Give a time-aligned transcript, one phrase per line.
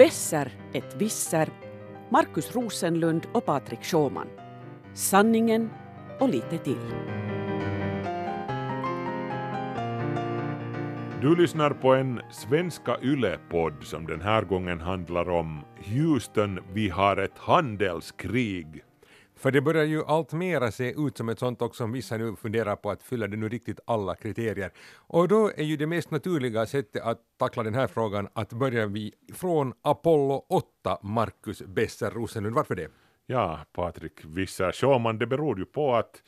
[0.00, 1.48] Besser ett visser,
[2.08, 4.26] Markus Rosenlund och Patrik Sjåman.
[4.94, 5.70] Sanningen
[6.18, 6.90] och lite till.
[11.20, 17.16] Du lyssnar på en Svenska Yle-podd som den här gången handlar om Houston, vi har
[17.16, 18.82] ett handelskrig.
[19.40, 22.36] För det börjar ju allt mera se ut som ett sånt också som vissa nu
[22.36, 24.72] funderar på att fylla det nu riktigt alla kriterier.
[24.96, 28.86] Och då är ju det mest naturliga sättet att tackla den här frågan att börja
[28.86, 32.54] vi från Apollo 8, Marcus Besser Rosenlund.
[32.54, 32.90] Varför det?
[33.26, 36.22] Ja, Patrik Visser Sjåman, det beror ju på att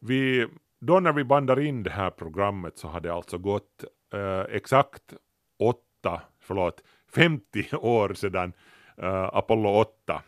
[0.00, 0.46] vi,
[0.80, 5.14] då när vi bandar in det här programmet så har det alltså gått eh, exakt
[5.58, 6.82] åtta, förlåt,
[7.14, 8.52] 50 år sedan
[8.96, 10.22] eh, Apollo 8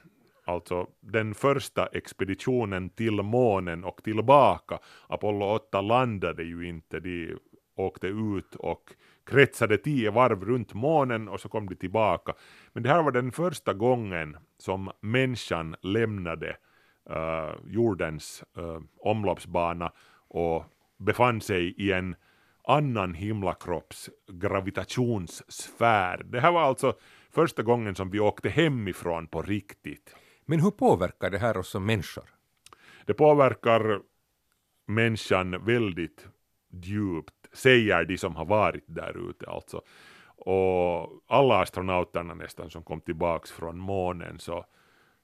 [0.45, 4.79] alltså den första expeditionen till månen och tillbaka.
[5.09, 7.37] Apollo 8 landade ju inte, de
[7.77, 8.95] åkte ut och
[9.27, 12.35] kretsade tio varv runt månen och så kom de tillbaka.
[12.73, 16.57] Men det här var den första gången som människan lämnade
[17.11, 19.93] uh, jordens uh, omloppsbana
[20.29, 20.65] och
[20.99, 22.17] befann sig i en
[22.65, 26.23] annan himlakropps gravitationssfär.
[26.25, 26.95] Det här var alltså
[27.31, 30.15] första gången som vi åkte hemifrån på riktigt.
[30.51, 32.25] Men hur påverkar det här oss som människor?
[33.07, 34.01] Det påverkar
[34.87, 36.29] människan väldigt
[36.71, 39.83] djupt, säger de som har varit där ute alltså.
[40.37, 44.65] Och alla astronauterna nästan som kom tillbaks från månen så,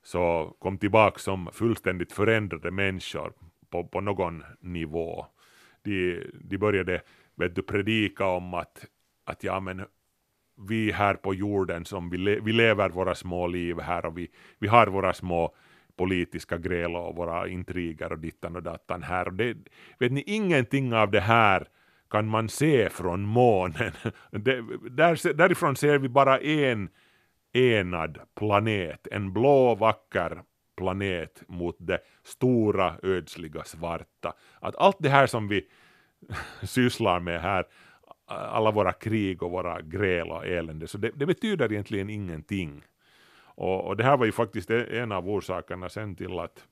[0.03, 3.33] så kom tillbaks som fullständigt förändrade människor
[3.71, 5.27] på, på någon nivå.
[5.83, 7.03] De, de började
[7.35, 8.85] vet du, predika om att,
[9.25, 9.87] att ja men
[10.57, 14.29] vi här på jorden som vi, le vi lever våra små liv här och vi,
[14.59, 15.55] vi har våra små
[15.97, 19.27] politiska gräl och våra intriger och dittan och dattan här.
[19.27, 19.57] Och det,
[19.99, 21.69] vet ni, ingenting av det här
[22.11, 23.93] kan man se från månen.
[24.31, 26.89] Det, där, därifrån ser vi bara en
[27.53, 30.43] enad planet, en blå vacker
[30.77, 34.33] planet mot det stora ödsliga svarta.
[34.61, 35.67] Att allt det här som vi
[36.63, 37.65] sysslar med här
[38.27, 42.83] alla våra krig och våra gräl och elände, så det, det betyder egentligen ingenting.
[43.57, 46.65] Och, och, det här var ju faktiskt e-, en av orsakerna sen till att,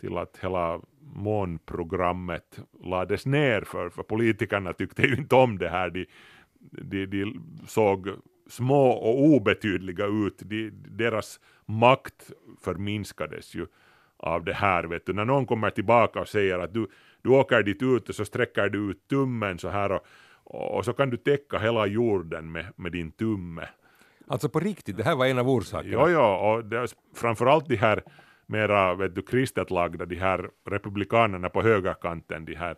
[0.00, 5.90] till att hela månprogrammet lades ner, för, för politikerna tyckte ju inte om det här.
[5.90, 6.06] De,
[6.70, 8.08] de, de såg
[8.48, 13.66] små och obetydliga ut, de, deras makt förminskades ju
[14.16, 14.84] av det här.
[14.84, 15.12] Vet du.
[15.12, 16.86] När någon kommer tillbaka och säger att du,
[17.22, 20.06] du åker dit ut och så sträcker du ut tummen så här och
[20.44, 23.68] och så kan du täcka hela jorden med, med din tumme.
[24.26, 25.92] Alltså på riktigt, det här var en av orsakerna?
[25.92, 28.02] Ja, ja, och det framförallt de här
[28.46, 32.76] mera vet du, kristet lagda, de här republikanerna på högerkanten, de här,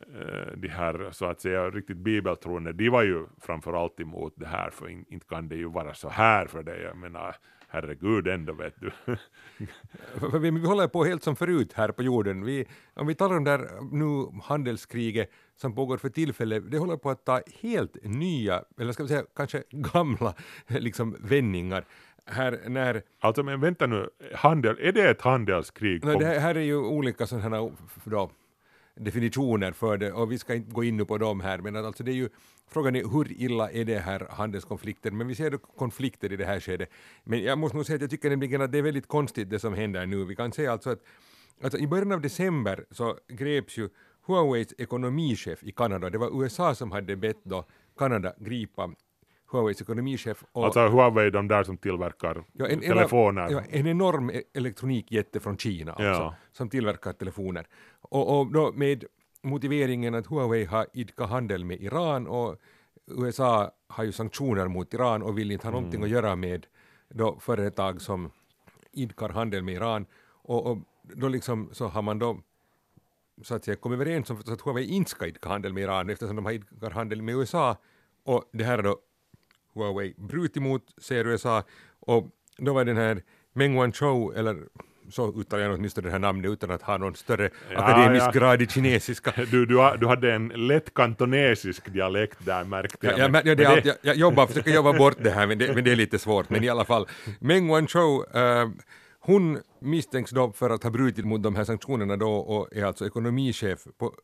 [0.00, 4.70] eh, de här så att säga riktigt bibeltroende, de var ju framförallt emot det här,
[4.70, 7.36] för inte kan det ju vara så här för dig, jag menar,
[7.68, 8.92] herregud ändå vet du.
[10.38, 12.44] vi, vi håller på helt som förut här på jorden.
[12.44, 16.96] Vi, om vi talar om det här nu handelskriget som pågår för tillfället, det håller
[16.96, 20.34] på att ta helt nya, eller ska vi säga kanske gamla,
[20.66, 21.84] liksom vändningar.
[22.26, 26.04] Här, när, alltså men vänta nu, handel, är det ett handelskrig?
[26.04, 27.70] No, det här, här är ju olika sådana
[28.04, 28.30] då,
[28.96, 32.10] definitioner för det och vi ska inte gå in på dem här men alltså det
[32.10, 32.28] är ju
[32.70, 36.60] frågan är hur illa är det här handelskonflikten men vi ser konflikter i det här
[36.60, 36.88] skedet.
[37.24, 39.58] Men jag måste nog säga att jag tycker nämligen att det är väldigt konstigt det
[39.58, 40.24] som händer nu.
[40.24, 41.02] Vi kan säga alltså att
[41.62, 43.88] alltså i början av december så greps ju
[44.26, 46.10] Huaweis ekonomichef i Kanada.
[46.10, 47.64] Det var USA som hade bett då
[47.98, 48.90] Kanada gripa
[49.52, 50.44] Huaweis ekonomichef.
[50.52, 53.50] Och, alltså Huawei, de där som tillverkar ja, en, telefoner.
[53.50, 56.34] Ja, en enorm e- elektronikjätte från Kina alltså, ja.
[56.52, 57.66] som tillverkar telefoner.
[58.00, 59.04] Och, och då med
[59.42, 62.56] motiveringen att Huawei har idkat handel med Iran och
[63.06, 65.80] USA har ju sanktioner mot Iran och vill inte ha mm.
[65.80, 66.66] någonting att göra med
[67.08, 68.30] då företag som
[68.92, 70.06] idkar handel med Iran.
[70.26, 72.38] Och, och då liksom så har man då
[73.42, 76.36] så att säga kommit överens om att Huawei inte ska idka handel med Iran eftersom
[76.36, 77.76] de har idkar handel med USA
[78.24, 78.98] och det här har då
[79.74, 81.62] Huawei brutit mot, säger USA,
[82.00, 83.22] och då var den här
[83.52, 84.56] Meng Wanzhou, eller
[85.10, 88.30] så uttalar jag åtminstone det här namnet utan att ha någon större ja, akademisk ja.
[88.30, 89.32] grad i kinesiska.
[89.50, 93.18] Du, du, du hade en lätt kantonesisk dialekt där märkte jag.
[93.18, 95.74] Ja, men, ja, det allt, jag, jag jobbar, försöker jobba bort det här men det,
[95.74, 97.06] men det är lite svårt, men i alla fall.
[97.40, 98.70] Meng Wanzhou, uh,
[99.26, 103.06] hon misstänks då för att ha brutit mot de här sanktionerna då och är alltså
[103.06, 104.14] ekonomichef på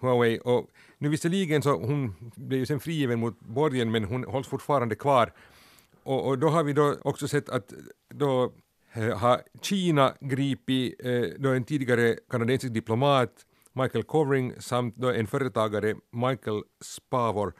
[0.00, 0.38] Huawei.
[0.38, 4.94] Och nu visserligen så hon blev ju sen frigiven mot borgen men hon hålls fortfarande
[4.94, 5.32] kvar.
[6.02, 7.72] Och, och då har vi då också sett att
[8.14, 8.52] då
[8.92, 13.32] eh, har Kina gripit eh, då en tidigare kanadensisk diplomat
[13.72, 17.54] Michael Covering samt då en företagare Michael Spavor.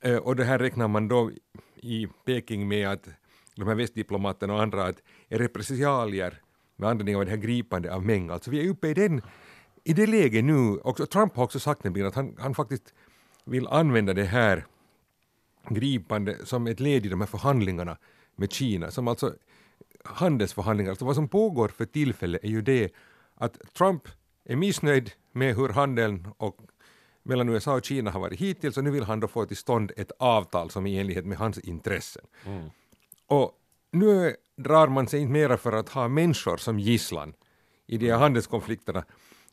[0.00, 1.30] Eh, och det här räknar man då
[1.76, 3.08] i Peking med att
[3.56, 5.02] de här västdiplomaterna och andra att
[5.38, 6.40] repressalier
[6.76, 8.30] med anledning av det här gripande av Meng.
[8.30, 9.22] Alltså vi är uppe i, den,
[9.84, 12.94] i det läget nu, och Trump har också sagt nämligen att han, han faktiskt
[13.44, 14.66] vill använda det här
[15.68, 17.96] gripande som ett led i de här förhandlingarna
[18.36, 19.34] med Kina, som alltså
[20.04, 20.90] handelsförhandlingar.
[20.90, 22.92] Alltså vad som pågår för tillfället är ju det
[23.34, 24.08] att Trump
[24.44, 26.56] är missnöjd med hur handeln och
[27.22, 29.92] mellan USA och Kina har varit hittills och nu vill han då få till stånd
[29.96, 32.24] ett avtal som är i enlighet med hans intressen.
[32.46, 32.70] Mm.
[33.26, 33.58] Och
[33.92, 37.34] nu drar man sig inte mera för att ha människor som gisslan
[37.86, 39.04] i de här handelskonflikterna.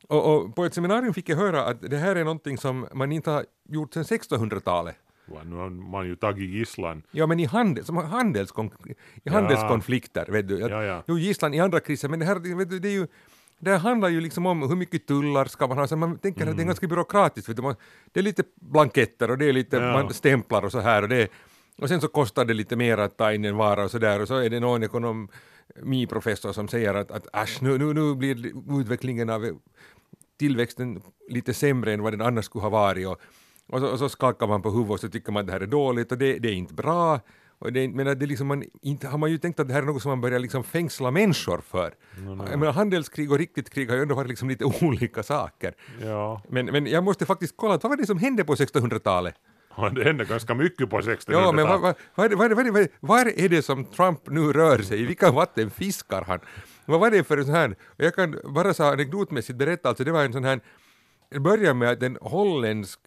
[0.08, 3.12] Och, och, på ett seminarium fick jag höra att det här är någonting som man
[3.12, 4.96] inte har gjort sedan 1600-talet.
[5.44, 7.02] Nu har man ju tagit gisslan.
[7.10, 8.70] Ja, men i, handel, som handelskon,
[9.24, 10.64] i handelskonflikter, vet du.
[10.64, 11.02] Att, ja, ja.
[11.06, 13.06] Jo, gisslan i andra kriser, men det här, vet du, det är ju
[13.62, 16.50] det handlar ju liksom om hur mycket tullar ska man ha, så man tänker mm.
[16.50, 16.66] att det är mm.
[16.66, 17.62] ganska byråkratiskt, vet du.
[17.62, 17.74] Man,
[18.12, 19.92] det är lite blanketter och det är lite, ja.
[19.92, 21.28] man stämplar och så här och det
[21.80, 24.20] och sen så kostar det lite mer att ta in en vara och så där
[24.20, 28.52] och så är det någon ekonomiprofessor som säger att, att äsch, nu, nu, nu blir
[28.80, 29.60] utvecklingen av
[30.38, 33.20] tillväxten lite sämre än vad den annars skulle ha varit och,
[33.68, 35.60] och, så, och så skakar man på huvudet och så tycker man att det här
[35.60, 37.20] är dåligt och det, det är inte bra.
[37.60, 39.86] Och det, men det liksom man, inte har man ju tänkt att det här är
[39.86, 41.94] något som man börjar liksom fängsla människor för.
[42.18, 42.46] No, no.
[42.50, 45.74] Jag menar, handelskrig och riktigt krig har ju ändå varit liksom lite olika saker.
[46.02, 46.42] Ja.
[46.48, 49.34] Men, men jag måste faktiskt kolla, vad var det som hände på 1600-talet?
[49.94, 51.26] Det hände ganska mycket på 1600-talet.
[51.26, 55.00] Ja, men vad, vad, vad, vad, vad, vad, är det som Trump nu rör sig
[55.00, 55.06] i?
[55.06, 56.40] Vilka vatten fiskar han?
[56.86, 60.12] Vad var det för en sån här, jag kan bara så anekdotmässigt berätta, alltså det
[60.12, 60.60] var en sån här,
[61.30, 63.00] det började med att en holländsk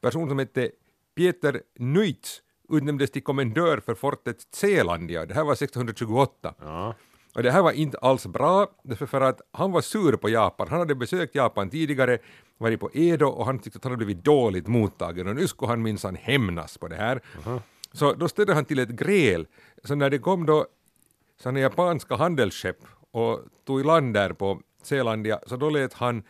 [0.00, 0.70] person som hette
[1.16, 2.42] Peter Nuitz
[2.72, 6.54] utnämndes till kommendör för fortet Zeelandia, det här var 1628.
[6.60, 6.94] Ja.
[7.34, 8.66] Och det här var inte alls bra,
[8.96, 10.68] för att han var sur på Japan.
[10.70, 12.18] Han hade besökt Japan tidigare,
[12.60, 15.68] varit på Edo och han tyckte att han hade blivit dåligt mottagen och nu skulle
[15.68, 17.20] han minsann hämnas på det här.
[17.44, 17.60] Uh-huh.
[17.92, 19.46] Så då stödde han till ett gräl.
[19.84, 20.66] Så när det kom då
[21.42, 22.78] sådana japanska handelsskepp
[23.10, 26.22] och tog i land där på Zeelandia, så då lät han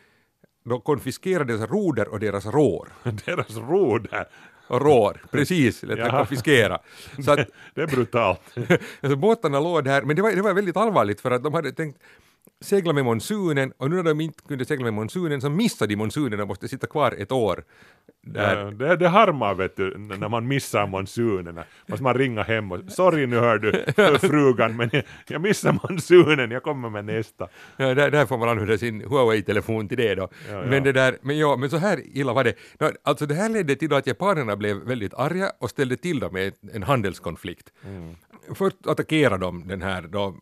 [0.64, 2.88] då konfiskera deras roder och deras rår.
[3.26, 4.26] deras roder?
[4.70, 6.78] och rår, precis, lät han konfiskera.
[7.24, 8.40] Så att, det är brutalt.
[9.00, 11.72] alltså, båtarna låg där, men det var, det var väldigt allvarligt för att de hade
[11.72, 11.98] tänkt
[12.60, 15.96] segla med monsunen och nu när de inte kunde segla med monsunen så missade de
[15.96, 17.64] monsunen och måste sitta kvar ett år.
[18.22, 18.56] Där.
[18.56, 21.64] Ja, det, det harmar vet du, när man missar monsunerna.
[21.86, 26.50] Måste man ringa hem och sorry nu hör du frugan men jag, jag missar monsunen,
[26.50, 27.48] jag kommer med nästa.
[27.76, 30.28] Ja, där, där får man använda sin Huawei-telefon till det då.
[30.48, 30.62] Ja, ja.
[30.66, 32.54] Men det där, men ja, men så här illa var det.
[33.02, 36.52] Alltså det här ledde till att japanerna blev väldigt arga och ställde till dem med
[36.72, 37.72] en handelskonflikt.
[37.86, 38.16] Mm.
[38.54, 40.36] Först attackerade de den här då,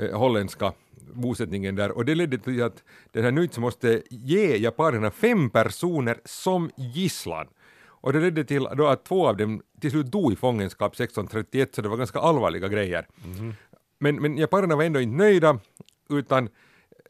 [0.00, 0.72] eh, holländska
[1.12, 2.82] bosättningen där och det ledde till att
[3.12, 7.46] den här Nuitz måste ge japanerna fem personer som gisslan.
[7.84, 11.74] Och det ledde till då att två av dem till slut dog i fångenskap 1631
[11.74, 13.06] så det var ganska allvarliga grejer.
[13.24, 13.54] Mm.
[13.98, 15.58] Men, men japanerna var ändå inte nöjda
[16.08, 16.48] utan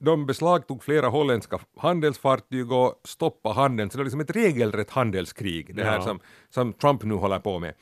[0.00, 5.76] de beslagtog flera holländska handelsfartyg och stoppade handeln, så det var liksom ett regelrätt handelskrig,
[5.76, 6.02] det här ja.
[6.02, 6.20] som,
[6.50, 7.74] som Trump nu håller på med.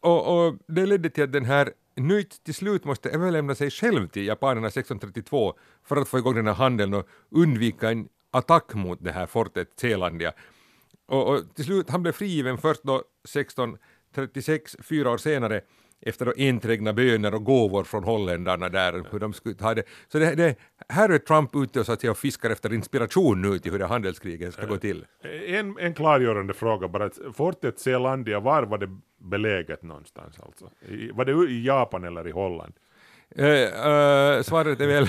[0.00, 4.08] Och, och, det ledde till att den här Nuit till slut måste överlämna sig själv
[4.08, 5.54] till japanerna 1632
[5.84, 9.68] för att få igång den här handeln och undvika en attack mot det här fortet
[9.80, 10.32] Zeelandia.
[11.06, 15.60] Och, och till slut, han blev frigiven först då 1636, fyra år senare,
[16.00, 19.82] efter då enträgna böner och gåvor från holländarna där, hur de skulle ha det.
[20.08, 20.56] Så det, det,
[20.88, 23.78] här är Trump ute och, så att säga, och fiskar efter inspiration nu till hur
[23.78, 25.06] det handelskriget ska gå till.
[25.46, 30.70] En, en klargörande fråga bara, fortet Zeelandia, var var det beläget någonstans alltså?
[31.12, 32.74] var det i Japan eller i Holland?
[33.38, 35.08] Uh, uh, svaret är väl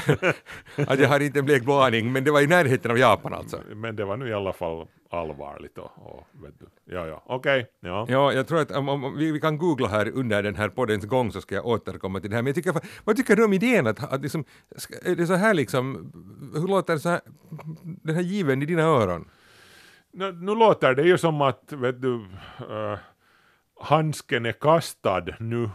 [0.88, 3.62] att jag har inte en blek aning, men det var i närheten av Japan alltså.
[3.76, 6.96] Men det var nu i alla fall allvarligt och, och vet du.
[6.96, 7.60] Ja, ja, okej.
[7.60, 7.92] Okay.
[7.92, 8.06] Ja.
[8.10, 11.06] ja, jag tror att om, om vi, vi, kan googla här under den här poddens
[11.06, 12.44] gång så ska jag återkomma till det här.
[12.44, 14.44] Men jag tycker, vad tycker du om idén att, att liksom,
[15.06, 16.12] är det så här liksom,
[16.54, 17.22] hur låter så här,
[17.84, 19.30] den här given i dina öron?
[20.14, 22.98] Nu, nu låter det ju som att, vet du, uh,
[23.82, 25.70] handsken är kastad nu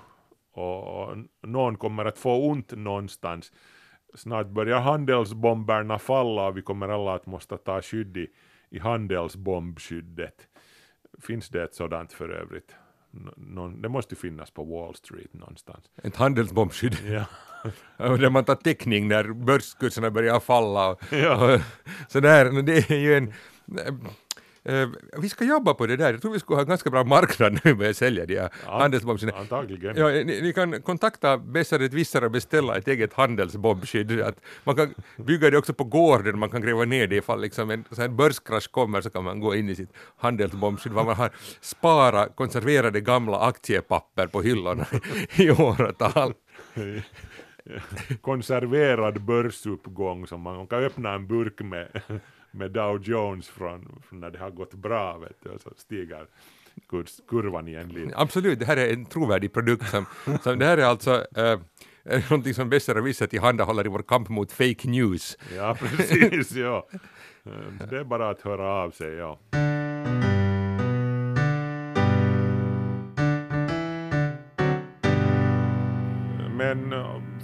[0.53, 3.53] och någon kommer att få ont någonstans.
[4.15, 8.27] Snart börjar handelsbomberna falla och vi kommer alla att måste ta skydd i,
[8.71, 10.49] i handelsbombskyddet.
[11.21, 12.75] Finns det ett sådant för övrigt?
[13.37, 15.91] Någon, det måste finnas på Wall Street någonstans.
[16.03, 16.97] Ett handelsbombskydd?
[17.05, 17.25] Ja.
[18.17, 21.55] där man tar täckning när börskurserna börjar falla och, ja.
[21.55, 21.61] och
[22.09, 22.63] sådär.
[22.63, 23.33] Det är ju en
[24.69, 24.89] Uh,
[25.23, 26.13] vi ska jobba på det där.
[26.13, 28.51] Jag tror vi skulle ha en ganska bra marknad när vi börjar sälja de här
[28.67, 29.35] Ja, handelsbombskydd.
[29.35, 29.97] Antagligen.
[29.97, 34.21] Ja, ni, ni kan kontakta Bessaret Vissar och beställa ett eget handelsbombskydd.
[34.21, 37.71] Att man kan bygga det också på gården, man kan gräva ner det ifall liksom
[37.71, 41.31] en här börskrasch kommer så kan man gå in i sitt handelsbombskydd var man har
[41.61, 44.87] sparat konserverade gamla aktiepapper på hyllorna
[45.37, 46.35] i åratal.
[48.21, 52.03] konserverad börsuppgång som man kan öppna en burk med,
[52.57, 56.27] med Dow Jones från, från när det har gått bra vet du, och så stiger
[57.29, 58.17] kurvan igen lite.
[58.17, 59.89] Absolut, det här är en trovärdig produkt.
[59.91, 60.07] Som,
[60.43, 61.59] som det här är alltså äh,
[62.31, 65.39] någonting som Besser och Vissa tillhandahåller i vår kamp mot fake news.
[65.57, 66.89] Ja, precis, ja.
[67.45, 69.39] Eh, Det är bara att höra av sig, ja.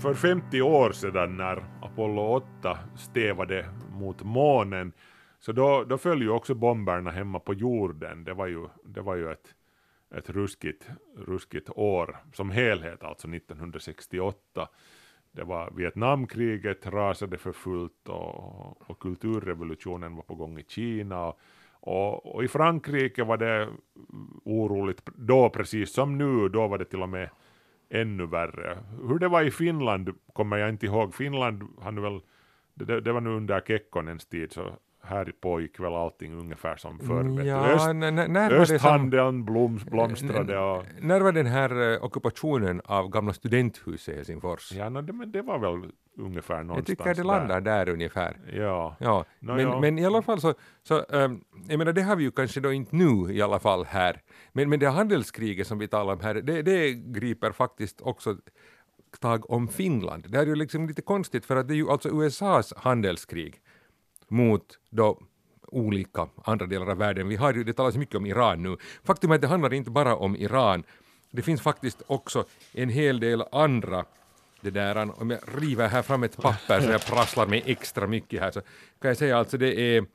[0.02, 4.92] För 50 år sedan när Apollo 8 stävade mot månen,
[5.38, 8.24] så då, då föll ju också bomberna hemma på jorden.
[8.24, 9.54] Det var ju, det var ju ett,
[10.14, 14.68] ett ruskigt, ruskigt år som helhet, alltså 1968.
[15.32, 21.26] Det var Vietnamkriget rasade för fullt och, och kulturrevolutionen var på gång i Kina.
[21.26, 21.38] Och,
[21.80, 23.68] och, och i Frankrike var det
[24.44, 27.28] oroligt då precis som nu, då var det till och med
[27.92, 28.78] ännu värre.
[29.08, 31.14] Hur det var i Finland kommer jag inte ihåg.
[31.14, 32.20] Finland han väl,
[32.74, 36.98] det, det, det var nu under Kekkonens tid, så här pågick väl allting ungefär som
[36.98, 37.22] förr.
[37.22, 37.44] vet du.
[37.44, 43.32] Ja, Öst, som, östhandeln bloms, blomstrade och när var den här eh, ockupationen av gamla
[43.32, 44.72] studenthuset i Helsingfors?
[44.72, 48.36] ja, no, det, men det var väl ungefär någonstans Jag tycker det landar där ungefär.
[48.46, 48.62] där.
[48.62, 48.96] Ja.
[49.00, 49.80] Ja, Nå, men, ja.
[49.80, 52.72] men i alla fall så, så ähm, jag menar det har vi ju kanske då
[52.72, 54.20] inte nu i alla fall här,
[54.52, 58.36] men, men det handelskriget som vi talar om här, det, det griper faktiskt också
[59.20, 60.26] tag om Finland.
[60.28, 63.60] Det är ju liksom lite konstigt för att det är ju alltså USAs handelskrig
[64.32, 65.18] mot då
[65.66, 67.28] olika andra delar av världen.
[67.28, 68.76] Vi har ju, det talas mycket om Iran nu.
[69.04, 70.84] Faktum är att det handlar inte bara om Iran.
[71.30, 74.04] Det finns faktiskt också en hel del andra
[74.60, 78.40] det där, om jag river här fram ett papper så jag prasslar mig extra mycket
[78.40, 78.60] här så
[79.00, 80.06] kan jag säga alltså det är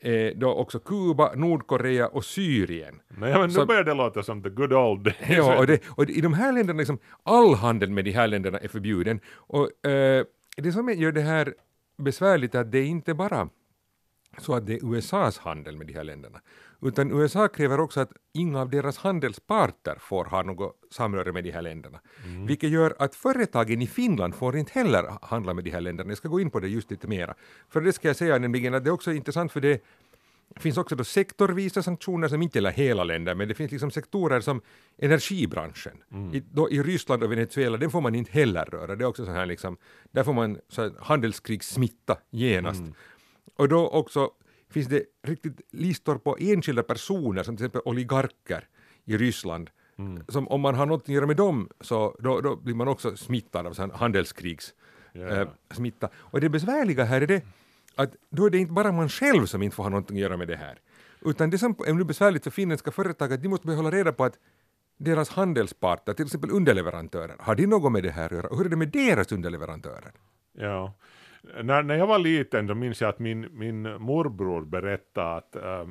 [0.00, 3.00] eh, då också Kuba, Nordkorea och Syrien.
[3.08, 5.16] Nej, men nu Så- börjar det låta som the good old days.
[5.28, 8.58] Ja, och, det, och i de här länderna, liksom, all handel med de här länderna
[8.58, 9.20] är förbjuden.
[9.34, 10.24] Och eh,
[10.56, 11.54] det som gör det här
[11.96, 13.48] besvärligt är att det är inte bara
[14.38, 16.40] så att det är USAs handel med de här länderna,
[16.82, 21.50] utan USA kräver också att inga av deras handelsparter får ha något samröre med de
[21.50, 22.00] här länderna.
[22.46, 26.10] Vilket gör att företagen i Finland får inte heller handla med de här länderna.
[26.10, 27.34] Jag ska gå in på det just lite mera.
[27.68, 29.82] För det ska jag säga nämligen att det är också intressant för det
[30.48, 33.90] det finns också då sektorvisa sanktioner som inte gäller hela länder, men det finns liksom
[33.90, 34.60] sektorer som
[34.98, 36.02] energibranschen.
[36.32, 38.96] I, då, I Ryssland och Venezuela, den får man inte heller röra.
[38.96, 39.76] Det är också så här liksom,
[40.10, 42.82] där får man så här, handelskrigsmitta genast.
[43.56, 44.30] Och då också
[44.70, 48.68] finns det riktigt listor på enskilda personer, som till exempel oligarker
[49.04, 49.70] i Ryssland,
[50.28, 53.16] som om man har något att göra med dem så då, då blir man också
[53.16, 54.74] smittad av sån här handelskrigs
[55.12, 56.08] eh, smitta.
[56.16, 57.42] Och det besvärliga här är det
[57.96, 60.36] att då är det inte bara man själv som inte får ha någonting att göra
[60.36, 60.78] med det här.
[61.20, 63.90] Utan det som är nu besvärligt för finländska företag är att de måste börja hålla
[63.90, 64.38] reda på att
[64.96, 68.48] deras handelspartner, till exempel underleverantörer, har de något med det här att göra?
[68.48, 70.12] Och hur är det med deras underleverantörer?
[70.52, 70.92] Ja.
[71.62, 75.86] När, när jag var liten då minns jag att min, min morbror berättade att eh,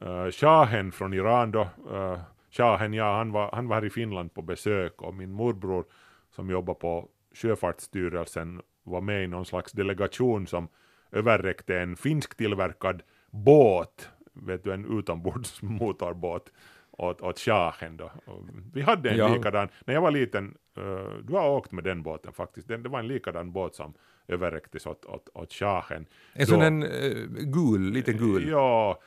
[0.00, 2.18] eh, äh, shahen från Iran då, eh, äh,
[2.50, 5.84] shahen ja, han var, han var här i Finland på besök och min morbror
[6.30, 10.68] som jobbar på Sjöfartsstyrelsen var med i någon slags delegation som
[11.12, 16.52] överräckte en finsk tillverkad båt, vet du, en utombordsmotorbåt
[16.92, 18.10] åt, åt shahen då.
[18.24, 18.44] Och
[18.74, 19.34] vi hade en Ja.
[19.34, 22.88] likadan, när jag var liten, uh, du har åkt med den båten faktiskt, den, det
[22.88, 23.94] var en likadan båt som
[24.28, 26.06] överräcktes åt, åt, åt shahen.
[26.32, 28.48] En sån en uh, gul, liten gul.
[28.48, 29.00] Ja,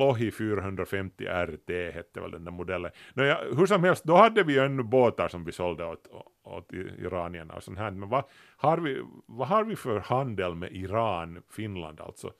[0.00, 2.90] Lohi 450 RT hette väl den där modellen.
[3.14, 6.08] Nå, ja, hur som helst, då hade vi ju ännu båtar som vi sålde åt,
[6.44, 7.90] åt iranierna och sånt här.
[7.90, 8.24] Men vad
[8.56, 12.32] har, vi, vad har vi för handel med Iran, Finland alltså,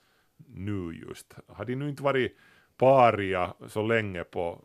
[0.47, 1.35] nu just?
[1.47, 2.37] Har de nu inte varit
[2.77, 4.61] paria så länge på,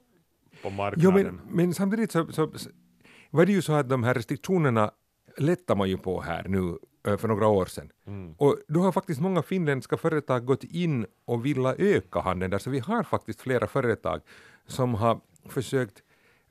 [0.63, 1.23] på Jo, marknaden?
[1.25, 2.51] men, men samtidigt så, så,
[3.31, 4.91] var det ju så att de här restriktionerna
[5.39, 7.91] lättar man ju på här nu eh, för några år sedan.
[8.07, 8.35] Mm.
[8.39, 12.71] Och då har faktiskt många finländska företag gått in och vilja öka handeln där, så
[12.71, 14.21] vi har faktiskt flera företag
[14.67, 16.03] som har försökt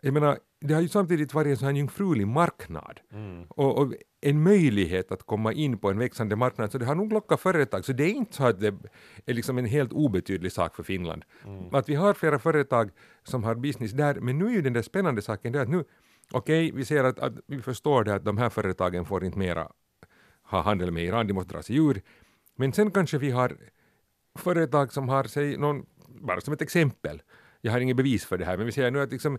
[0.01, 3.43] jag menar, det har ju samtidigt varit en sån här jungfrulig marknad Mm.
[3.49, 3.93] och, och
[4.25, 7.85] en möjlighet att komma in på en växande marknad, så det har nog lockat företag.
[7.85, 8.73] Så det är inte så att det
[9.25, 11.25] är liksom en helt obetydlig sak för Finland.
[11.71, 12.89] Att vi har flera företag
[13.23, 15.83] som har business där, men nu är ju den där spännande saken det att nu,
[16.31, 19.71] okej, vi ser att, att vi förstår det att de här företagen får inte mera
[20.43, 22.01] ha handel med Iran, de måste dra sig ur.
[22.55, 23.57] Men sen kanske vi har
[24.39, 27.21] företag som har sig någon bara som ett exempel,
[27.61, 29.37] jag har inget bevis för det här, men vi säger nu att liksom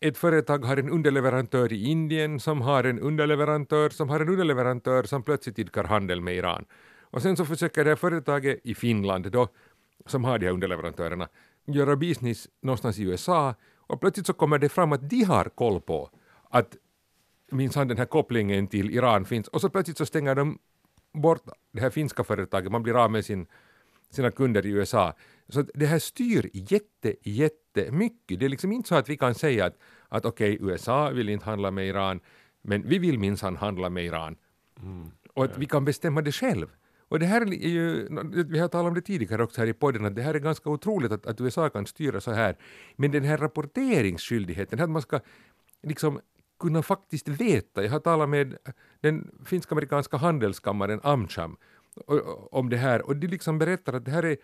[0.00, 5.02] ett företag har en underleverantör i Indien som har en underleverantör som har en underleverantör
[5.02, 6.64] som plötsligt idkar handel med Iran.
[7.00, 9.48] Och sen så försöker det här företaget i Finland då,
[10.06, 11.28] som har de här underleverantörerna,
[11.64, 15.80] göra business någonstans i USA och plötsligt så kommer det fram att de har koll
[15.80, 16.10] på
[16.50, 16.76] att
[17.50, 19.48] minsann den här kopplingen till Iran finns.
[19.48, 20.58] Och så plötsligt så stänger de
[21.12, 21.42] bort
[21.72, 23.46] det här finska företaget, man blir av med sin,
[24.10, 25.14] sina kunder i USA.
[25.48, 28.40] Så det här styr jätte, jättemycket.
[28.40, 31.28] Det är liksom inte så att vi kan säga att, att okej, okay, USA vill
[31.28, 32.20] inte handla med Iran,
[32.62, 34.36] men vi vill minsann handla med Iran.
[34.82, 35.10] Mm.
[35.34, 36.66] Och att vi kan bestämma det själv.
[37.08, 38.08] Och det här är ju,
[38.48, 40.70] vi har talat om det tidigare också här i podden, att det här är ganska
[40.70, 42.56] otroligt att, att USA kan styra så här.
[42.96, 45.20] Men den här rapporteringsskyldigheten, att man ska
[45.82, 46.20] liksom
[46.58, 47.84] kunna faktiskt veta.
[47.84, 48.56] Jag har talat med
[49.00, 51.56] den finsk-amerikanska handelskammaren Amcham
[52.50, 54.36] om det här och de liksom berättar att det här är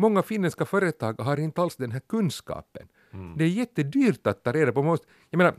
[0.00, 2.88] Många finländska företag har inte alls den här kunskapen.
[3.12, 3.38] Mm.
[3.38, 4.82] Det är jättedyrt att ta reda på.
[4.82, 5.54] Måste, jag menar,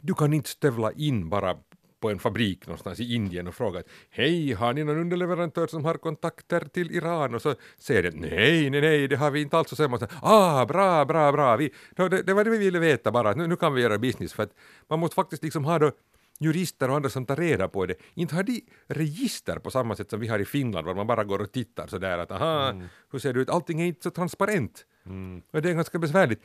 [0.00, 1.56] du kan inte stövla in bara
[2.00, 5.94] på en fabrik någonstans i Indien och fråga hej, har ni någon underleverantör som har
[5.94, 7.34] kontakter till Iran?
[7.34, 9.72] Och så säger de nej, nej, nej, det har vi inte alls.
[9.72, 11.56] Och så man ah, bra, bra, bra.
[11.56, 13.98] Vi, no, det, det var det vi ville veta bara, nu, nu kan vi göra
[13.98, 14.32] business.
[14.32, 14.54] För att
[14.88, 15.92] man måste faktiskt liksom ha då
[16.40, 17.94] jurister och andra som tar reda på det.
[18.14, 21.24] Inte har de register på samma sätt som vi har i Finland, var man bara
[21.24, 22.86] går och tittar sådär att aha, mm.
[23.12, 23.50] hur ser det ut?
[23.50, 24.86] Allting är inte så transparent.
[25.06, 25.42] Mm.
[25.52, 26.42] Och det är ganska besvärligt.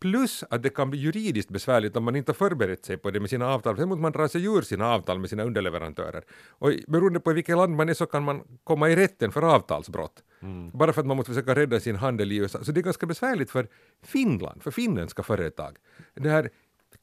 [0.00, 3.20] Plus att det kan bli juridiskt besvärligt om man inte har förberett sig på det
[3.20, 3.76] med sina avtal.
[3.76, 6.22] Sen måste man dra sig ur sina avtal med sina underleverantörer.
[6.48, 10.22] Och beroende på vilket land man är så kan man komma i rätten för avtalsbrott.
[10.42, 10.70] Mm.
[10.70, 12.64] Bara för att man måste försöka rädda sin handel i USA.
[12.64, 13.68] Så det är ganska besvärligt för
[14.02, 15.76] Finland, för finländska företag.
[16.14, 16.50] Det här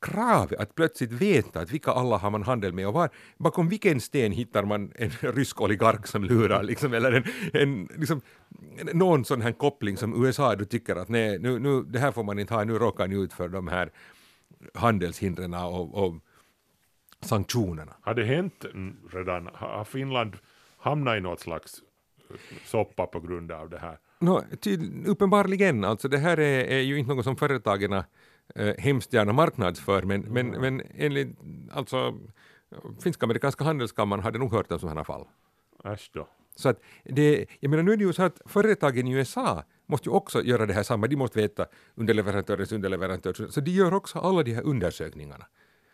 [0.06, 4.02] krav att plötsligt veta att vilka alla har man handel med och var, bakom vilken
[4.02, 8.22] sten hittar man en rysk oligark som lurar liksom, eller en, en, liksom,
[8.94, 12.24] någon sån här koppling som USA du tycker att nej, nu, nu, det här får
[12.24, 13.92] man inte ha, nu råkar ni ut för de här
[14.74, 16.16] handelshindren och, och
[17.22, 17.96] sanktionerna.
[18.02, 18.66] Har det hänt
[19.12, 20.38] redan, har Finland
[20.78, 21.82] hamnat i något slags
[22.66, 23.98] soppa på grund av det här?
[24.20, 24.42] No,
[25.06, 28.04] uppenbarligen, alltså det här är, är ju inte något som företagen
[28.56, 31.38] eh, hemskt gärna marknadsför, men, men, men enligt
[31.72, 32.20] alltså,
[33.04, 35.28] finsk-amerikanska handelskammaren hade nog hört om sådana fall.
[35.84, 36.28] Äsch då.
[36.56, 40.10] Så att det, jag menar nu är det ju så att företagen i USA måste
[40.10, 44.20] ju också göra det här samma, de måste veta underleverantörens underleverantör, så de gör också
[44.20, 45.46] alla de här undersökningarna.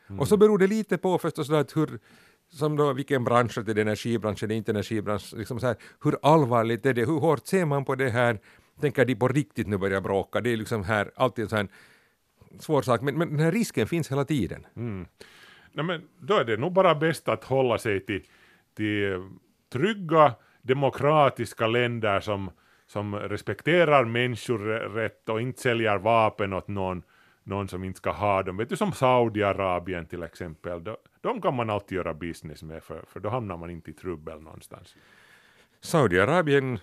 [0.08, 0.20] Mm.
[0.20, 2.00] Och så beror det lite på förstås att hur,
[2.52, 6.18] som då vilken bransch, är det energibransch, är det inte energibransch, liksom så här, hur
[6.22, 8.40] allvarligt är det, hur hårt ser man på det här,
[8.80, 11.68] tänker de på riktigt nu börjar bråka, det är liksom här alltid en sån här
[12.60, 14.66] svår sak, men, men den här risken finns hela tiden.
[14.76, 15.06] Mm.
[15.72, 18.24] Nej, men då är det nog bara bäst att hålla sig till,
[18.76, 19.30] till
[19.74, 22.52] trygga demokratiska länder som,
[22.88, 27.04] som respekterar människorätt och inte säljer vapen åt någon,
[27.44, 28.58] någon som inte ska ha dem.
[28.58, 30.84] Vet du som Saudiarabien till exempel,
[31.22, 34.42] de kan man alltid göra business med för, för då hamnar man inte i trubbel
[34.42, 34.96] någonstans.
[35.84, 36.80] Saudiarabien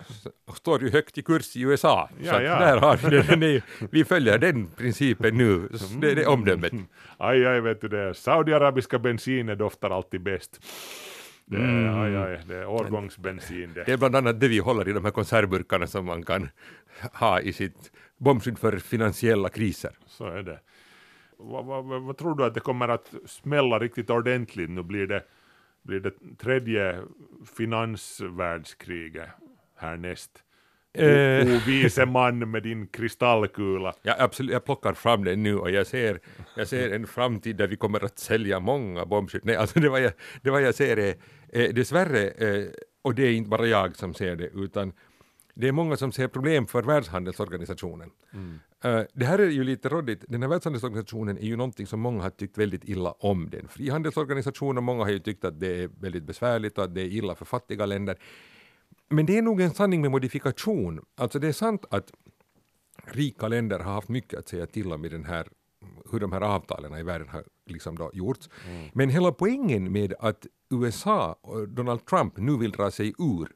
[0.55, 2.09] står ju högt i kurs i USA.
[2.19, 2.59] Ja, så ja.
[2.59, 3.63] där har vi det.
[3.91, 5.69] Vi följer den principen nu.
[6.01, 6.73] Det är det omdömet.
[7.17, 8.13] Aj, aj, vet du det.
[8.13, 10.59] Saudiarabiska bensinen doftar alltid bäst.
[11.45, 11.99] Det är, mm.
[11.99, 13.83] aj, aj, det är årgångsbensin det.
[13.83, 16.49] Det är bland annat det vi håller i de här konservburkarna som man kan
[17.13, 19.91] ha i sitt bombskydd för finansiella kriser.
[20.07, 20.59] Så är det.
[21.37, 24.69] Vad, vad, vad tror du att det kommer att smälla riktigt ordentligt?
[24.69, 25.23] Nu blir det
[25.83, 27.01] blir det tredje
[27.57, 29.29] finansvärldskriget
[29.77, 30.43] härnäst?
[30.93, 31.65] Eh.
[31.67, 33.93] Vise man med din kristallkula.
[34.01, 36.19] Ja, absolut, jag plockar fram den nu och jag ser,
[36.55, 39.41] jag ser en framtid där vi kommer att sälja många bombskydd.
[39.43, 40.11] Nej, alltså det var jag,
[40.41, 41.15] det var jag ser är,
[41.49, 42.67] är dessvärre, eh,
[43.01, 44.93] och det är inte bara jag som ser det, utan
[45.59, 48.11] det är många som ser problem för Världshandelsorganisationen.
[48.33, 48.59] Mm.
[48.85, 50.25] Uh, det här är ju lite råddigt.
[50.27, 53.49] Den här Världshandelsorganisationen är ju någonting som många har tyckt väldigt illa om.
[53.49, 57.05] Den frihandelsorganisationen, många har ju tyckt att det är väldigt besvärligt och att det är
[57.07, 58.17] illa för fattiga länder.
[59.09, 61.05] Men det är nog en sanning med modifikation.
[61.15, 62.11] Alltså det är sant att
[63.05, 65.47] rika länder har haft mycket att säga till om i den här
[66.11, 68.49] hur de här avtalen i världen har liksom då gjorts.
[68.67, 68.89] Mm.
[68.93, 73.47] Men hela poängen med att USA och Donald Trump nu vill dra sig ur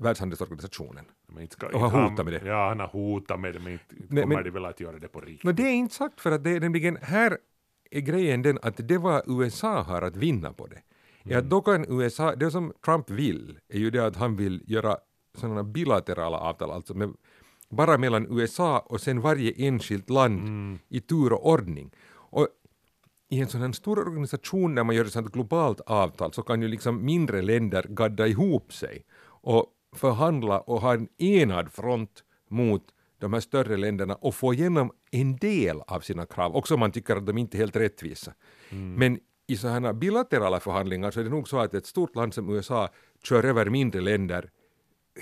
[0.00, 1.04] Världshandelsorganisationen
[1.50, 2.46] ska, och har hotat med det.
[2.46, 4.98] Ja, han har hotat med det, men inte Nej, kommer men, de väl att göra
[4.98, 5.44] det på riktigt.
[5.44, 7.38] Men det är inte sagt för att det är nämligen, här
[7.90, 10.82] är grejen den att det var USA har att vinna på det.
[11.22, 11.34] Mm.
[11.34, 14.96] Ja, då kan USA, det som Trump vill är ju det att han vill göra
[15.34, 17.12] sådana bilaterala avtal, alltså med,
[17.70, 20.78] bara mellan USA och sen varje enskilt land mm.
[20.88, 21.90] i tur och ordning.
[22.14, 22.48] Och
[23.28, 26.62] i en sån här stor organisation när man gör ett sånt globalt avtal så kan
[26.62, 32.82] ju liksom mindre länder gadda ihop sig och förhandla och ha en enad front mot
[33.18, 36.92] de här större länderna och få igenom en del av sina krav, också om man
[36.92, 38.34] tycker att de inte är helt rättvisa.
[38.70, 38.94] Mm.
[38.94, 42.50] Men i sådana bilaterala förhandlingar så är det nog så att ett stort land som
[42.50, 42.88] USA
[43.22, 44.50] kör över mindre länder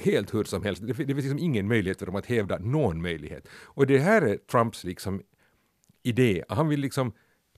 [0.01, 0.83] helt hur som helst.
[0.83, 3.49] Det, det finns liksom ingen möjlighet för dem att hävda någon möjlighet.
[3.63, 5.23] Och det här är Trumps liksom
[6.03, 6.45] idé.
[6.49, 7.13] Han vill liksom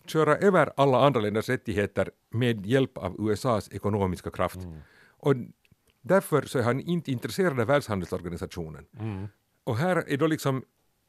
[0.06, 4.56] köra över alla andra länders rättigheter med hjälp av USAs ekonomiska kraft.
[4.56, 4.78] Mm.
[5.18, 5.34] Och
[6.06, 8.86] därför så är han inte intresserad av Världshandelsorganisationen.
[9.00, 9.28] Mm.
[9.64, 10.62] Och här är då liksom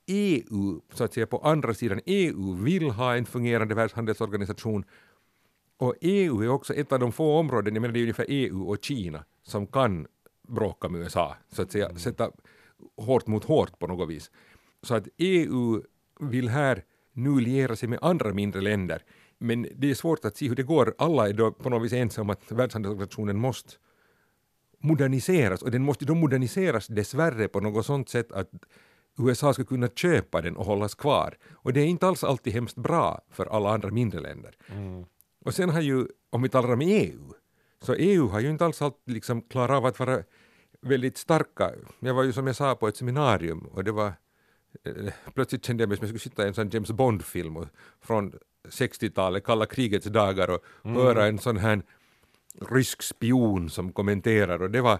[0.07, 4.85] EU, så att säga på andra sidan, EU vill ha en fungerande världshandelsorganisation
[5.77, 8.69] och EU är också ett av de få områden, jag menar det är ungefär EU
[8.69, 10.07] och Kina, som kan
[10.47, 11.99] bråka med USA, så att säga mm.
[11.99, 12.31] sätta
[12.97, 14.31] hårt mot hårt på något vis.
[14.81, 15.83] Så att EU
[16.19, 16.83] vill här
[17.13, 19.03] nu liera sig med andra mindre länder,
[19.37, 20.95] men det är svårt att se hur det går.
[20.97, 23.73] Alla är då på något vis ense om att världshandelsorganisationen måste
[24.79, 28.49] moderniseras och den måste då moderniseras dessvärre på något sånt sätt att
[29.19, 31.37] USA ska kunna köpa den och hållas kvar.
[31.53, 34.55] Och det är inte alls alltid hemskt bra för alla andra mindre länder.
[34.67, 35.05] Mm.
[35.45, 37.33] Och sen har ju, om vi talar om EU,
[37.81, 40.23] så EU har ju inte alls alltid liksom klarat av att vara
[40.81, 41.71] väldigt starka.
[41.99, 44.13] Jag var ju som jag sa på ett seminarium och det var
[44.83, 47.65] eh, plötsligt kände jag mig som jag skulle sitta i en sån James Bond-film
[48.01, 48.33] från
[48.67, 50.97] 60-talet, kalla krigets dagar och mm.
[50.97, 51.81] höra en sån här
[52.61, 54.99] rysk spion som kommenterar och det var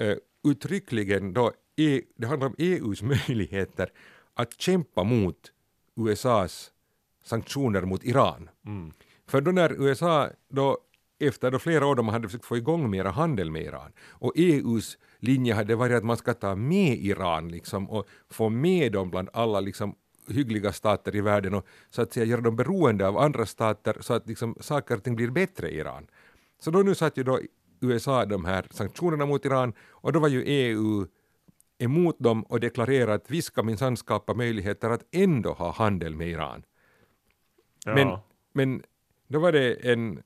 [0.00, 3.92] uh, uttryckligen då, e, det handlar om EUs möjligheter
[4.34, 5.52] att kämpa mot
[5.96, 6.70] USAs
[7.24, 8.50] sanktioner mot Iran.
[8.66, 8.92] Mm.
[9.26, 10.78] För då när USA då
[11.18, 14.98] efter då flera år de hade försökt få igång mera handel med Iran och EUs
[15.18, 19.28] linje hade varit att man ska ta med Iran liksom och få med dem bland
[19.32, 19.94] alla liksom
[20.28, 24.14] hyggliga stater i världen och så att säga göra dem beroende av andra stater så
[24.14, 26.06] att liksom saker och ting blir bättre i Iran.
[26.64, 27.40] Så då nu satt ju då
[27.80, 31.06] USA de här sanktionerna mot Iran och då var ju EU
[31.78, 36.28] emot dem och deklarerade att vi ska minsann skapa möjligheter att ändå ha handel med
[36.28, 36.62] Iran.
[37.84, 37.94] Ja.
[37.94, 38.18] Men,
[38.52, 38.82] men
[39.28, 40.22] då var det en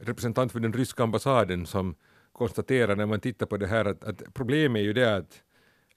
[0.00, 1.94] representant för den ryska ambassaden som
[2.32, 5.42] konstaterade när man tittar på det här att, att problemet är ju det att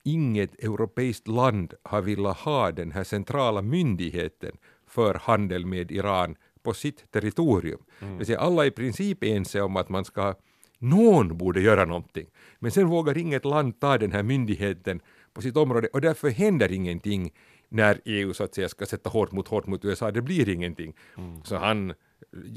[0.04, 6.73] inget europeiskt land har velat ha den här centrala myndigheten för handel med Iran på
[6.73, 7.80] sitt territorium.
[7.99, 8.13] Mm.
[8.13, 10.36] Det vill säga alla är i princip ense om att man ska
[10.80, 12.28] någon borde göra någonting.
[12.60, 14.99] Men sen vågar inget land ta den här myndigheten
[15.34, 17.32] på sitt område och därför händer ingenting
[17.69, 20.12] när EU så att säga ska sätta hårt mot hårt mot USA.
[20.12, 20.93] Det blir ingenting.
[21.17, 21.43] Mm.
[21.43, 21.93] Så han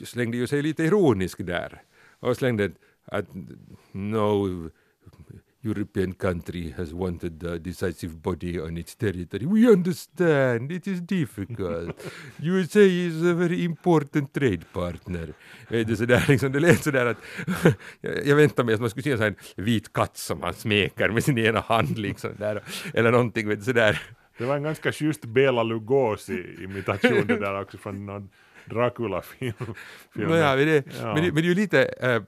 [0.04, 1.82] slängde ju sig lite ironisk där
[2.20, 2.70] och slängde
[3.04, 3.26] att
[3.92, 4.70] no
[5.60, 9.46] European country has wanted a decisive body on its territory.
[9.46, 11.96] We understand, it is difficult.
[12.42, 15.34] USA is a very important trade partner.
[15.68, 17.16] Det, sådär, liksom, det lät sådär att
[18.00, 21.38] jag, väntade mig att man skulle se en vit katt som han smeker med sin
[21.38, 22.62] ena hand liksom, där,
[22.94, 24.02] eller någonting vet, sådär.
[24.38, 28.28] Det var en ganska schysst Bela Lugosi-imitation det där också från någon
[28.68, 29.74] Dracula-film.
[30.12, 31.14] Nåja, men, det, ja.
[31.14, 32.22] men, det, men det är ju lite äh,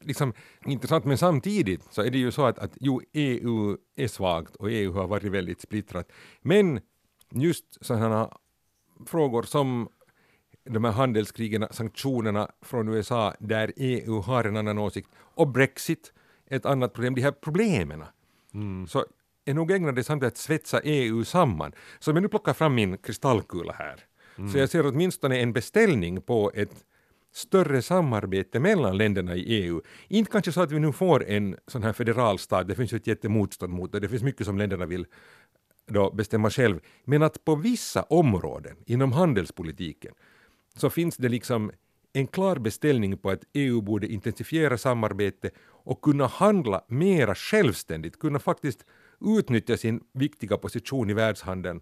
[0.00, 0.32] liksom,
[0.64, 4.70] intressant, men samtidigt så är det ju så att, att jo, EU är svagt och
[4.70, 6.12] EU har varit väldigt splittrat.
[6.42, 6.80] Men
[7.30, 8.30] just sådana
[9.06, 9.88] frågor som
[10.64, 16.12] de här handelskrigen, sanktionerna från USA där EU har en annan åsikt och Brexit,
[16.46, 18.04] ett annat problem, de här problemen.
[18.54, 18.86] Mm.
[18.86, 19.04] Så
[19.44, 21.72] är nog ägnade samtidigt att svetsa EU samman.
[21.98, 24.04] Så om jag nu plockar fram min kristallkula här
[24.38, 24.52] Mm.
[24.52, 26.84] Så jag ser åtminstone en beställning på ett
[27.32, 29.80] större samarbete mellan länderna i EU.
[30.08, 32.96] Inte kanske så att vi nu får en sån här federal stat, det finns ju
[32.96, 35.06] ett jättemotstånd mot det, det finns mycket som länderna vill
[35.86, 40.14] då bestämma själv, men att på vissa områden inom handelspolitiken
[40.76, 41.72] så finns det liksom
[42.12, 45.50] en klar beställning på att EU borde intensifiera samarbete
[45.84, 48.84] och kunna handla mera självständigt, kunna faktiskt
[49.38, 51.80] utnyttja sin viktiga position i världshandeln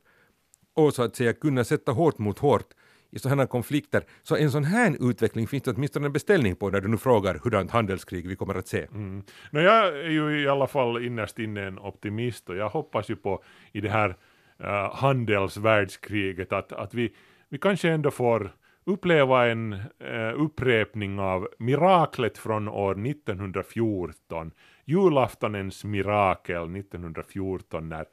[0.75, 2.75] och så att säga kunna sätta hårt mot hårt
[3.13, 4.03] i sådana konflikter.
[4.23, 7.35] Så en sån här utveckling finns det åtminstone en beställning på när du nu frågar
[7.35, 8.83] hurdant handelskrig vi kommer att se.
[8.83, 9.23] Mm.
[9.51, 13.17] No, jag är ju i alla fall innerst inne en optimist och jag hoppas ju
[13.17, 17.15] på i det här uh, handelsvärldskriget att, att vi,
[17.49, 18.53] vi kanske ändå får
[18.85, 24.51] uppleva en uh, upprepning av miraklet från år 1914,
[24.85, 28.05] julaftonens mirakel 1914 när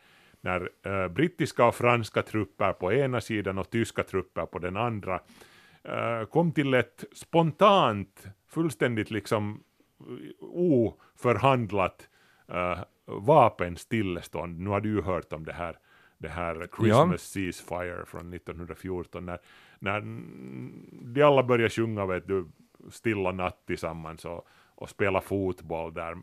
[0.42, 5.20] när äh, brittiska och franska trupper på ena sidan och tyska trupper på den andra
[5.84, 9.64] äh, kom till ett spontant, fullständigt liksom
[10.40, 12.10] oförhandlat
[12.48, 14.60] äh, vapenstillestånd.
[14.60, 15.78] Nu har du ju hört om det här
[16.18, 17.52] det här Christmas ja.
[17.52, 19.40] ceasefire från 1914 när,
[19.80, 20.02] när
[21.14, 22.48] de alla började sjunga vet du,
[22.90, 24.48] Stilla natt tillsammans och,
[24.80, 26.18] och spela fotboll där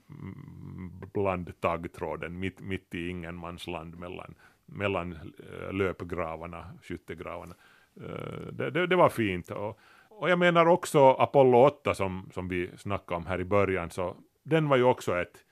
[1.13, 4.35] bland taggtråden mitt, mitt i ingenmansland mellan
[4.67, 7.55] mellan eh, löpgravarna, skyttegravarna.
[8.01, 9.51] Eh, det, det, det var fint.
[9.51, 13.91] Och, och jag menar också Apollo 8 som, som vi snackade om här i början,
[13.91, 15.45] så den var ju också ett,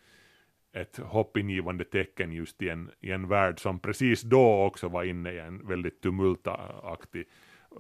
[0.73, 5.33] ett hoppingivande tecken just i en, i en värld som precis då också var inne
[5.33, 7.25] i en väldigt tumultaktig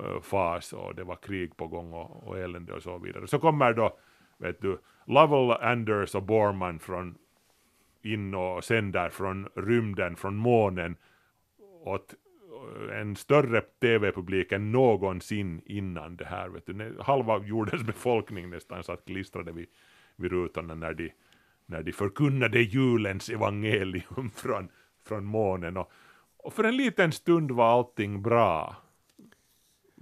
[0.00, 3.26] eh, fas och det var krig på gång och, och elände och så vidare.
[3.26, 3.98] Så kommer då,
[4.38, 7.18] vet du, Lovell, Anders och Borman från
[8.02, 10.96] in och sänder från rymden, från månen
[11.84, 12.14] åt
[12.92, 16.48] en större tv-publik än någonsin innan det här.
[16.48, 16.96] Vet du.
[17.00, 19.66] Halva jordens befolkning nästan satt klistrade vid,
[20.16, 21.10] vid rutorna när de,
[21.66, 24.68] när de förkunnade julens evangelium från,
[25.04, 25.76] från månen.
[25.76, 25.92] Och,
[26.36, 28.76] och för en liten stund var allting bra.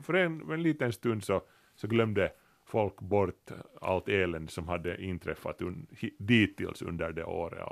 [0.02, 1.42] För en, för en liten stund så,
[1.74, 2.32] så glömde
[2.72, 5.86] folk bort allt elände som hade inträffat un,
[6.18, 7.68] dittills under det året.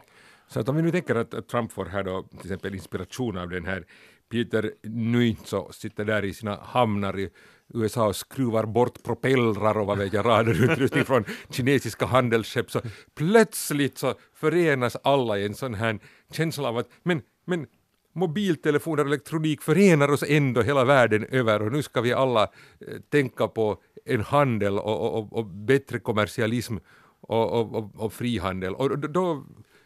[0.48, 3.48] Så att om vi nu tänker att Trump får här då till exempel inspiration av
[3.48, 3.84] den här
[4.30, 7.30] Peter Nuintso sitter där i sina hamnar i
[7.74, 12.80] USA och skruvar bort propellrar och vad vet jag, radarutrustning från kinesiska handelsskepp så
[13.14, 15.98] plötsligt så förenas alla i en sån här
[16.32, 17.66] känsla av att men, men
[18.12, 23.00] mobiltelefoner och elektronik förenar oss ändå hela världen över och nu ska vi alla eh,
[23.08, 26.76] tänka på en handel och, och, och bättre kommersialism
[27.20, 28.74] och, och, och, frihandel.
[28.74, 29.44] Och då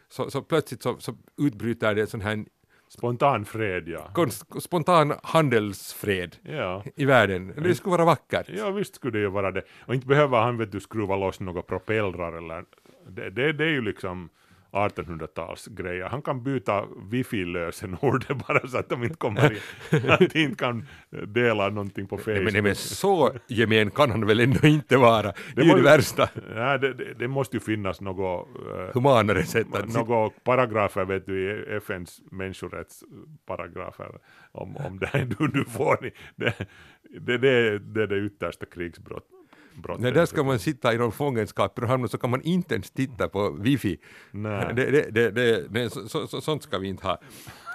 [0.09, 2.45] så, så plötsligt så, så utbryter det en sån här
[2.87, 4.27] Spontan fred, ja.
[4.59, 6.83] Spontan handelsfred ja.
[6.95, 7.53] i världen.
[7.57, 8.49] Det skulle vara vackert.
[8.49, 9.63] Ja, visst skulle det ju vara det.
[9.79, 12.65] Och inte behöver han vet du skruva loss några propellrar eller...
[13.09, 14.29] Det, det, det är ju liksom
[14.75, 16.09] 1800-talsgrejer.
[16.09, 19.59] Han kan byta wifi-lösenord bara så att de inte kommer in,
[20.09, 20.85] att de inte kan
[21.27, 22.53] dela någonting på Facebook.
[22.53, 25.33] Men, men så gemen kan han väl ändå inte vara?
[25.55, 26.29] Det, är ju det värsta.
[26.55, 29.93] Ja, det, det, det, måste ju finnas något uh, humanare sätt att...
[29.93, 34.11] Något paragrafer vet du i FNs människorättsparagrafer
[34.51, 35.97] om, om det här du, du får.
[36.35, 36.53] Det,
[37.19, 39.27] det, det, det är det yttersta krigsbrott
[39.75, 39.99] brott.
[39.99, 43.27] Nej, där ska man sitta i någon fångenskap och så kan man inte ens titta
[43.27, 43.97] på wifi.
[44.31, 44.73] Nej.
[44.75, 47.17] Det, det, det, det, det, så, så, sånt ska vi inte ha.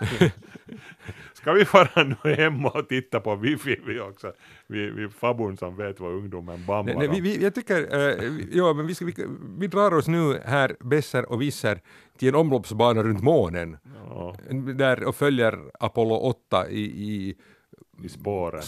[1.32, 4.32] ska vi fara nu hem och titta på wifi vi också?
[4.66, 8.72] Vi, vi fabun som vet vad ungdomen bamlar nej, nej, vi, Jag tycker, uh, ja,
[8.72, 9.14] men vi, ska, vi,
[9.58, 11.80] vi drar oss nu här, Besser och Visser,
[12.18, 13.76] till en omloppsbana runt månen.
[14.08, 14.36] Ja.
[14.74, 17.36] Där och följer Apollo 8 i, i
[18.04, 18.62] i spåren.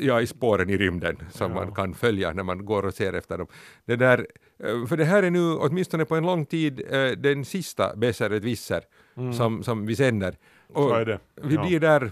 [0.00, 1.54] Ja, i spåren i rymden som ja.
[1.54, 3.46] man kan följa när man går och ser efter dem.
[3.84, 4.26] Det där,
[4.58, 8.30] eh, för det här är nu, åtminstone på en lång tid, eh, den sista Besser
[8.30, 8.82] ett visser
[9.16, 9.32] mm.
[9.32, 10.36] som, som vi sänder.
[10.72, 11.18] Och det.
[11.42, 12.10] Vi blir där,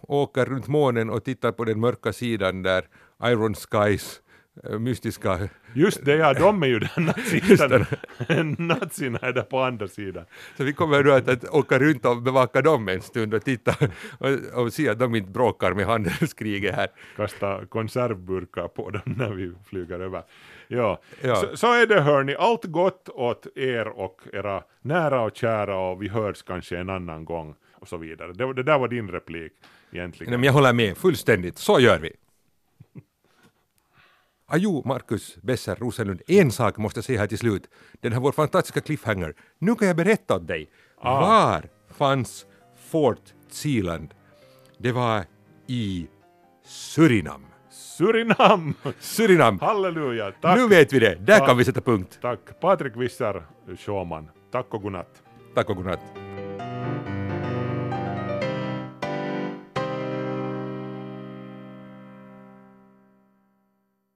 [0.00, 2.88] åker runt månen och tittar på den mörka sidan där
[3.24, 4.20] Iron Skies
[4.78, 5.48] mystiska...
[5.74, 7.86] Just det, ja, de är ju den nazisten.
[8.58, 10.24] Nazierna är där på andra sidan.
[10.56, 13.74] Så vi kommer då att, att åka runt och bevaka dem en stund och titta
[14.18, 16.88] och, och se att de inte bråkar med handelskriget här.
[17.16, 20.22] Kasta konservburkar på dem när vi flyger över.
[20.68, 21.36] Ja, ja.
[21.36, 22.34] Så, så, är det hörni.
[22.34, 27.24] Allt gott åt er och era nära och kära och vi hörs kanske en annan
[27.24, 28.32] gång och så vidare.
[28.32, 29.52] Det, det där var din replik
[29.92, 30.30] egentligen.
[30.30, 31.58] Nej, men jag håller med fullständigt.
[31.58, 32.12] Så gör vi.
[34.50, 37.70] Ajo, Marcus Besser Rosenlund, en sak måste jag säga här till slut.
[38.00, 39.34] Den här vår fantastiska cliffhanger.
[39.58, 40.70] Nu kan jag berätta åt dig.
[41.00, 41.20] Ah.
[41.20, 42.46] Var fanns
[42.90, 44.14] Fort Zeeland?
[44.78, 45.24] Det var
[45.66, 46.08] i
[46.66, 47.46] Surinam.
[47.70, 48.74] Surinam!
[49.00, 49.58] Surinam!
[49.58, 50.32] Halleluja!
[50.40, 50.58] Tack.
[50.58, 51.14] Nu vet vi det.
[51.14, 52.18] Där kan vi sätta punkt.
[52.22, 52.60] Tack.
[52.60, 53.42] Patrik Visser,
[53.78, 54.30] Sjöman.
[54.52, 55.22] Tack och godnatt.
[55.54, 56.17] Tack och godnatt.